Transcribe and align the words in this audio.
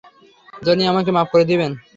Johnny, 0.61 0.83
আমাকে 0.87 1.09
মাফ 1.11 1.27
করে 1.31 1.45
দিবেন। 1.45 1.71